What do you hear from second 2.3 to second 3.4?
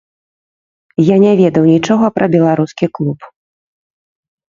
беларускі клуб.